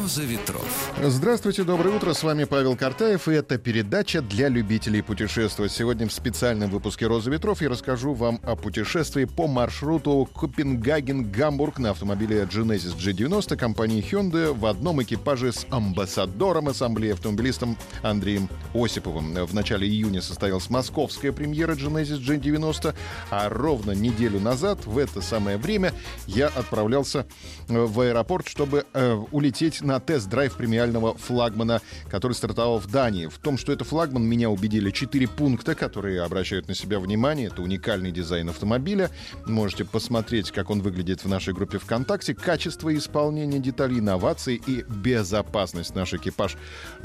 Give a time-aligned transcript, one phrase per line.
[0.00, 0.92] «Роза ветров».
[1.02, 2.14] Здравствуйте, доброе утро.
[2.14, 5.72] С вами Павел Картаев, и это передача для любителей путешествовать.
[5.72, 11.90] Сегодня в специальном выпуске «Роза ветров» я расскажу вам о путешествии по маршруту Копенгаген-Гамбург на
[11.90, 19.34] автомобиле Genesis G90 компании Hyundai в одном экипаже с амбассадором ассамблеи автомобилистом Андреем Осиповым.
[19.44, 22.94] В начале июня состоялась московская премьера Genesis G90,
[23.30, 25.92] а ровно неделю назад, в это самое время,
[26.26, 27.26] я отправлялся
[27.68, 33.26] в аэропорт, чтобы э, улететь на тест-драйв премиального флагмана, который стартовал в Дании.
[33.26, 37.48] В том, что это флагман, меня убедили четыре пункта, которые обращают на себя внимание.
[37.48, 39.10] Это уникальный дизайн автомобиля.
[39.46, 42.34] Можете посмотреть, как он выглядит в нашей группе ВКонтакте.
[42.34, 45.94] Качество исполнения деталей, инновации и безопасность.
[45.94, 46.56] Наш экипаж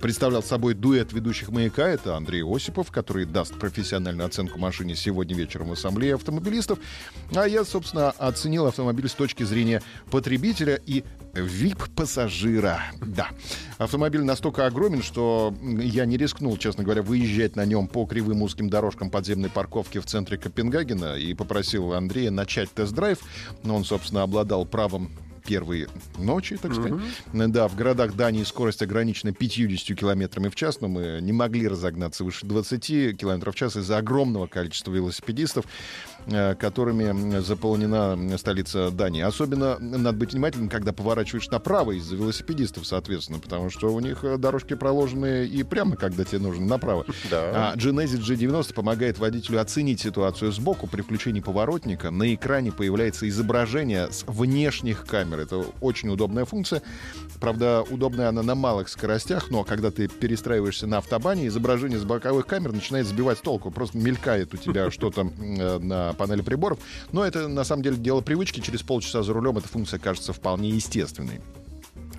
[0.00, 1.86] представлял собой дуэт ведущих маяка.
[1.86, 6.78] Это Андрей Осипов, который даст профессиональную оценку машине сегодня вечером в Ассамблее автомобилистов.
[7.34, 12.67] А я, собственно, оценил автомобиль с точки зрения потребителя и VIP-пассажира.
[13.00, 13.28] Да.
[13.78, 18.68] Автомобиль настолько огромен, что я не рискнул, честно говоря, выезжать на нем по кривым узким
[18.68, 23.18] дорожкам подземной парковки в центре Копенгагена и попросил Андрея начать тест-драйв.
[23.62, 25.10] Но он, собственно, обладал правом
[25.48, 26.92] первые ночи, так сказать.
[27.32, 27.48] Mm-hmm.
[27.48, 32.22] Да, в городах Дании скорость ограничена 50 километрами в час, но мы не могли разогнаться
[32.22, 35.64] выше 20 километров в час из-за огромного количества велосипедистов,
[36.26, 39.22] которыми заполнена столица Дании.
[39.22, 44.74] Особенно надо быть внимательным, когда поворачиваешь направо из-за велосипедистов, соответственно, потому что у них дорожки
[44.74, 47.04] проложены и прямо, когда тебе нужно, направо.
[47.30, 47.72] Да.
[47.72, 50.86] А Genesis G90 помогает водителю оценить ситуацию сбоку.
[50.86, 55.40] При включении поворотника на экране появляется изображение с внешних камер.
[55.40, 56.82] Это очень удобная функция.
[57.40, 62.46] Правда, удобная она на малых скоростях, но когда ты перестраиваешься на автобане, изображение с боковых
[62.46, 63.70] камер начинает сбивать с толку.
[63.70, 66.78] Просто мелькает у тебя что-то э, на панели приборов.
[67.12, 68.60] Но это на самом деле дело привычки.
[68.60, 71.40] Через полчаса за рулем эта функция кажется вполне естественной.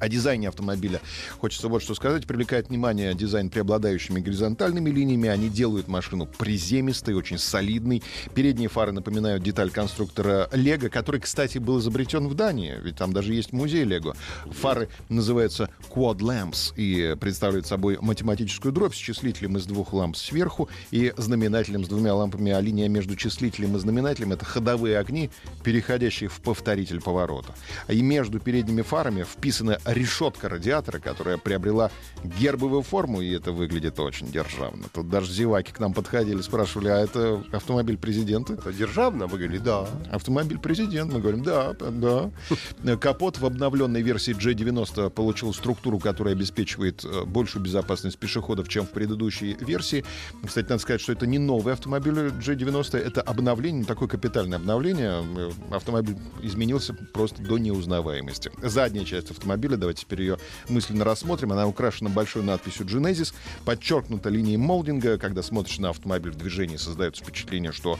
[0.00, 1.00] О дизайне автомобиля
[1.40, 2.26] хочется вот что сказать.
[2.26, 5.28] Привлекает внимание дизайн преобладающими горизонтальными линиями.
[5.28, 8.02] Они делают машину приземистой, очень солидной.
[8.34, 12.78] Передние фары напоминают деталь конструктора Лего, который, кстати, был изобретен в Дании.
[12.82, 14.16] Ведь там даже есть музей Лего.
[14.50, 20.68] Фары называются Quad Lamps и представляют собой математическую дробь с числителем из двух ламп сверху
[20.90, 25.30] и знаменателем с двумя лампами, а линия между числителем и знаменателем— это ходовые огни,
[25.62, 27.54] переходящие в повторитель поворота.
[27.88, 31.90] И между передними фарами вписаны решетка радиатора, которая приобрела
[32.22, 34.84] гербовую форму, и это выглядит очень державно.
[34.92, 38.54] Тут даже зеваки к нам подходили, спрашивали, а это автомобиль президента?
[38.54, 39.26] Это державно?
[39.26, 39.86] Мы говорили, да.
[40.10, 42.30] Автомобиль президент, мы говорим, да, да.
[42.96, 48.90] Капот в обновленной версии G90 получил структуру, которая обеспечивает э, большую безопасность пешеходов, чем в
[48.90, 50.04] предыдущей версии.
[50.44, 55.24] Кстати, надо сказать, что это не новый автомобиль G90, это обновление, такое капитальное обновление.
[55.36, 58.50] Э, автомобиль изменился просто до неузнаваемости.
[58.62, 61.52] Задняя часть автомобиля Давайте теперь ее мысленно рассмотрим.
[61.52, 63.34] Она украшена большой надписью Genesis,
[63.64, 65.18] подчеркнута линией молдинга.
[65.18, 67.98] Когда смотришь на автомобиль в движении, создается впечатление, что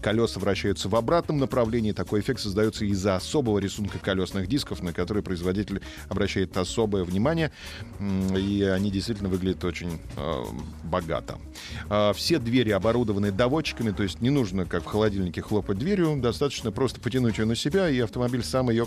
[0.00, 1.92] колеса вращаются в обратном направлении.
[1.92, 7.50] Такой эффект создается из-за особого рисунка колесных дисков, на который производитель обращает особое внимание.
[8.00, 10.44] И они действительно выглядят очень э,
[10.84, 11.38] богато.
[11.90, 16.20] Э, все двери оборудованы доводчиками, то есть не нужно, как в холодильнике, хлопать дверью.
[16.20, 18.86] Достаточно просто потянуть ее на себя, и автомобиль сам ее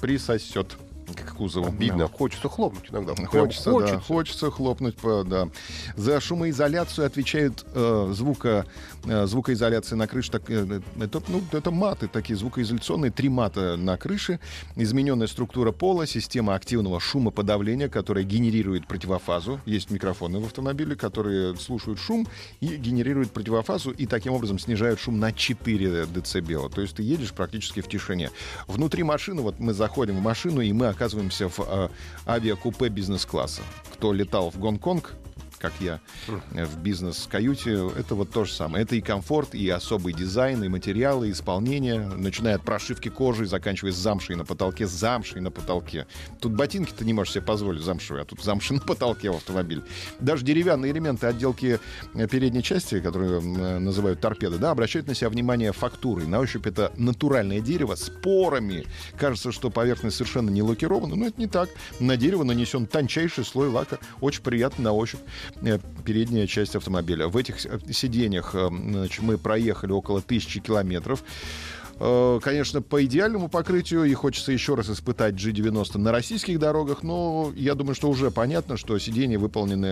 [0.00, 0.76] присосет
[1.06, 1.68] к кузову.
[1.68, 2.08] Обидно.
[2.08, 3.14] Хочется хлопнуть иногда.
[3.14, 3.96] Хочется, хочется.
[3.96, 4.96] Да, хочется хлопнуть.
[4.96, 5.48] По, да.
[5.96, 8.66] За шумоизоляцию отвечают э, звука,
[9.04, 10.30] э, звукоизоляция на крыше.
[10.30, 13.10] Так, э, это, ну, это маты такие звукоизоляционные.
[13.10, 14.40] Три мата на крыше.
[14.76, 19.60] Измененная структура пола, система активного шумоподавления, которая генерирует противофазу.
[19.66, 22.26] Есть микрофоны в автомобиле, которые слушают шум
[22.60, 26.74] и генерируют противофазу и таким образом снижают шум на 4 дБ.
[26.74, 28.30] То есть ты едешь практически в тишине.
[28.66, 31.88] Внутри машины, вот мы заходим в машину, и мы оказываемся в э,
[32.26, 33.62] авиакупе бизнес-класса.
[33.94, 35.14] Кто летал в Гонконг,
[35.62, 38.82] как я, э, в бизнес-каюте, это вот то же самое.
[38.82, 43.92] Это и комфорт, и особый дизайн, и материалы, и исполнение, начиная от прошивки кожи, заканчивая
[43.92, 46.06] с замшей на потолке, замшей на потолке.
[46.40, 49.82] Тут ботинки ты не можешь себе позволить замшевые, а тут замши на потолке в автомобиле.
[50.18, 51.78] Даже деревянные элементы отделки
[52.14, 56.26] э, передней части, которые э, называют торпеды, да, обращают на себя внимание фактурой.
[56.26, 58.84] На ощупь это натуральное дерево с порами.
[59.16, 61.70] Кажется, что поверхность совершенно не лакирована, но это не так.
[62.00, 64.00] На дерево нанесен тончайший слой лака.
[64.20, 65.20] Очень приятно на ощупь.
[65.60, 67.28] Э, передняя часть автомобиля.
[67.28, 67.60] В этих
[67.92, 71.22] сиденьях э, значит, мы проехали около тысячи километров.
[72.00, 77.52] Э, Конечно, по идеальному покрытию и хочется еще раз испытать G90 на российских дорогах, но
[77.54, 79.86] я думаю, что уже понятно, что сиденья выполнены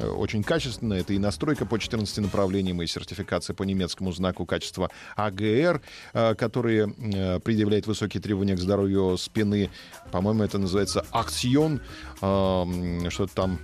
[0.00, 0.94] э, очень качественно.
[0.94, 5.80] Это и настройка по 14 направлениям, и сертификация по немецкому знаку качества АГР,
[6.12, 9.70] э, который э, предъявляет высокие требования к здоровью спины.
[10.12, 11.80] По-моему, это называется акцион,
[12.22, 13.58] э, что-то там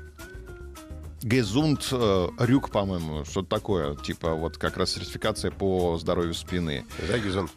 [1.22, 3.96] Гезунд э, Рюк, по-моему, что-то такое.
[3.96, 6.84] Типа вот как раз сертификация по здоровью спины.
[7.08, 7.48] Да, Гизон?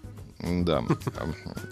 [0.45, 0.83] Да.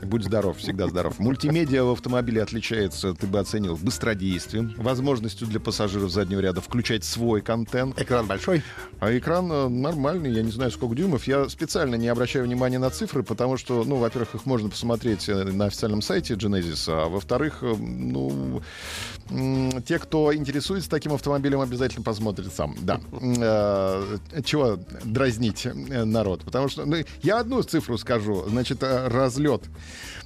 [0.02, 1.20] Будь здоров, всегда здоров.
[1.20, 7.42] Мультимедиа в автомобиле отличается, ты бы оценил, быстродействием, возможностью для пассажиров заднего ряда включать свой
[7.42, 8.00] контент.
[8.02, 8.64] Экран большой?
[9.00, 11.28] А экран э, нормальный, я не знаю, сколько дюймов.
[11.28, 15.44] Я специально не обращаю внимания на цифры, потому что, ну, во-первых, их можно посмотреть э,
[15.44, 18.62] на официальном сайте Genesis, а во-вторых, э, ну,
[19.86, 22.76] те, кто интересуется таким автомобилем, обязательно посмотрят сам.
[22.82, 23.00] Да.
[24.44, 26.44] Чего дразнить народ?
[26.44, 28.44] Потому что ну, я одну цифру скажу.
[28.48, 29.64] Значит, э, разлет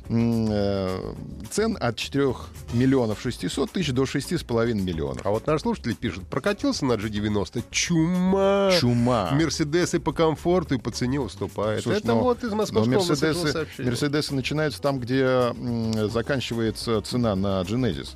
[0.10, 1.14] э,
[1.52, 2.34] цен от 4
[2.74, 5.26] миллионов 600 тысяч до 6,5 миллионов.
[5.26, 8.72] А вот наш слушатель пишет, прокатился на G90, чума.
[8.80, 9.32] Чума.
[9.32, 11.84] Мерседесы по комфорту и по цене уступает.
[11.84, 13.68] Слушай, Это но- вот из Но московского Мерседесы.
[13.80, 15.54] Мерседесы начинаются там, где
[16.10, 18.10] заканчивается цена на Genesis.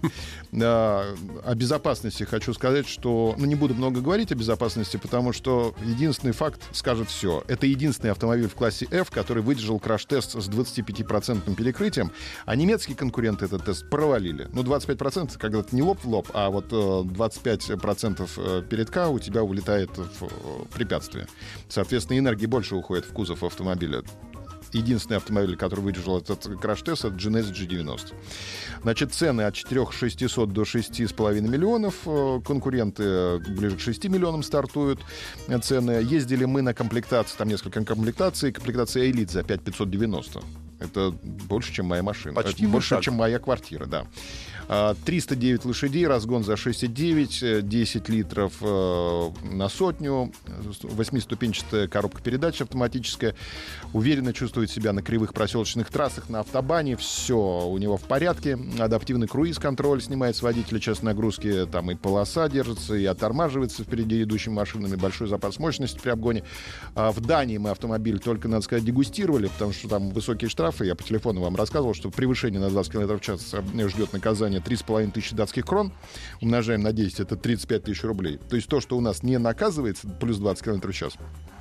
[0.54, 3.36] О безопасности хочу сказать, что...
[3.38, 7.44] Ну, не буду много говорить о безопасности, потому что единственный факт скажет все.
[7.48, 9.80] Это единственный автомобиль в классе F, который выдержал
[10.12, 12.12] краш-тест с 25% перекрытием,
[12.46, 14.48] а немецкие конкуренты этот тест провалили.
[14.54, 19.20] Ну, 25% когда ты не лоб в лоб, а вот э, 25% э, передка у
[19.20, 20.28] тебя улетает в э,
[20.74, 21.28] препятствие.
[21.70, 24.04] Соответственно, энергии больше уходит в кузов автомобиля
[24.74, 28.14] единственный автомобиль, который выдержал этот краш-тест, это Genesis G90.
[28.84, 31.96] Значит, цены от 4 600 до 6,5 миллионов.
[32.06, 35.00] Э, Конкуренты ближе к 6 миллионам стартуют
[35.48, 35.92] э, цены.
[36.04, 38.52] Ездили мы на комплектации, там несколько комплектаций.
[38.52, 40.42] Комплектация Elite за 5 590.
[40.82, 42.36] Это больше, чем моя машина.
[42.36, 44.06] Почти Это больше, чем моя квартира, да.
[44.74, 50.32] А, 309 лошадей, разгон за 6,9, э, 10 литров э, на сотню,
[50.82, 53.36] восьмиступенчатая коробка передач автоматическая.
[53.92, 56.96] Уверенно чувствует себя на кривых проселочных трассах, на автобане.
[56.96, 58.58] Все у него в порядке.
[58.80, 61.68] Адаптивный круиз-контроль снимает с водителя час нагрузки.
[61.70, 64.96] Там и полоса держится, и оттормаживается впереди идущими машинами.
[64.96, 66.44] Большой запас мощности при обгоне.
[66.96, 70.71] А в Дании мы автомобиль только, надо сказать, дегустировали, потому что там высокие штрафы.
[70.80, 74.62] Я по телефону вам рассказывал, что превышение на 20 км в час э, ждет наказание
[74.62, 75.92] 3,5 тысячи датских крон.
[76.42, 78.40] Умножаем на 10, это 35 тысяч рублей.
[78.50, 81.14] То есть то, что у нас не наказывается, плюс 20 км в час,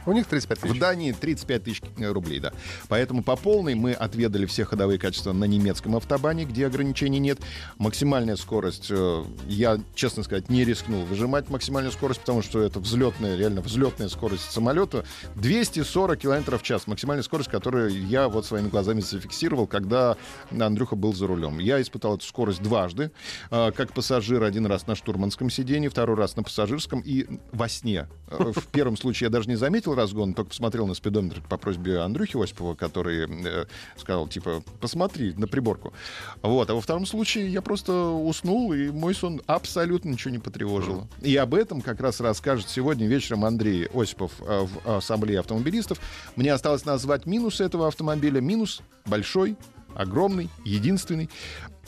[0.07, 0.79] У них 35 в тысяч.
[0.79, 2.53] Дании 35 тысяч э, рублей, да.
[2.89, 7.39] Поэтому по полной мы отведали все ходовые качества на немецком автобане, где ограничений нет.
[7.79, 13.37] Максимальная скорость, э, я, честно сказать, не рискнул выжимать максимальную скорость, потому что это взлетная,
[13.37, 15.05] реально взлетная скорость самолета.
[15.37, 16.87] 240 километров в час.
[16.87, 20.17] Максимальная скорость, которую я вот своими глазами зафиксировал, когда
[20.51, 21.59] Андрюха был за рулем.
[21.59, 23.11] Я испытал эту скорость дважды.
[23.51, 28.09] э, Как пассажир один раз на штурманском сиденье, второй раз на пассажирском и во сне.
[28.29, 32.43] В первом случае я даже не заметил разгон, только посмотрел на спидометр по просьбе Андрюхи
[32.43, 33.67] Осипова, который э,
[33.97, 35.93] сказал, типа, посмотри на приборку.
[36.43, 36.71] Вот.
[36.71, 41.09] А во втором случае я просто уснул, и мой сон абсолютно ничего не потревожило.
[41.21, 46.01] И об этом как раз расскажет сегодня вечером Андрей Осипов э, в Ассамблее автомобилистов.
[46.37, 48.41] Мне осталось назвать минусы этого автомобиля.
[48.41, 49.57] Минус большой,
[49.95, 51.29] огромный, единственный.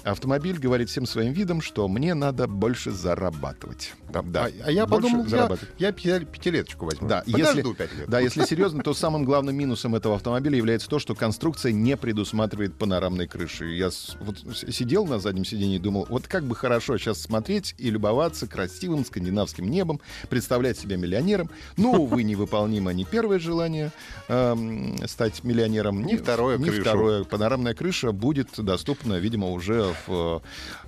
[0.05, 3.95] Автомобиль говорит всем своим видом, что мне надо больше зарабатывать.
[4.13, 4.23] Да.
[4.23, 4.47] Да.
[4.47, 5.75] А, а я Больше подумал, я, зарабатывать.
[5.79, 7.09] я пяти- пятилеточку возьму.
[7.09, 8.09] Да, Подожду если, пять лет.
[8.09, 12.75] да, если серьезно, то самым главным минусом этого автомобиля является то, что конструкция не предусматривает
[12.75, 13.67] панорамной крыши.
[13.75, 13.91] Я
[14.21, 14.39] вот
[14.71, 19.05] сидел на заднем сиденье и думал, вот как бы хорошо сейчас смотреть и любоваться красивым
[19.05, 21.49] скандинавским небом, представлять себя миллионером.
[21.77, 23.93] Но, увы, невыполнимо ни первое желание
[24.29, 26.81] эм, стать миллионером, Ни второе Ни крышу.
[26.83, 27.25] второе.
[27.25, 30.43] Панорамная крыша будет доступна, видимо, уже в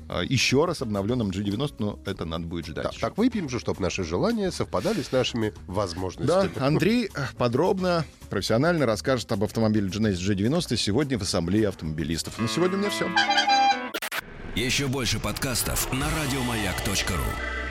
[0.08, 2.84] э, еще раз обновленном G90, но это надо будет ждать.
[2.84, 6.52] Да, так выпьем же, чтобы наши желания совпадали с нашими Да, возможностями.
[6.60, 12.38] Андрей э, подробно, профессионально расскажет об автомобиле Genesis G90 сегодня в Ассамблее автомобилистов.
[12.38, 13.08] На сегодня у меня все.
[14.54, 17.63] Еще больше подкастов на радиомаяк.ру.